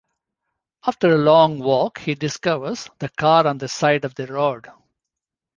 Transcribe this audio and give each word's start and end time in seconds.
After 0.87 1.09
a 1.13 1.17
long 1.19 1.59
walk, 1.59 1.99
he 1.99 2.15
discovers 2.15 2.89
the 2.97 3.09
car 3.09 3.45
on 3.45 3.59
the 3.59 3.67
side 3.67 4.03
of 4.03 4.15
the 4.15 4.25
road. 4.25 4.65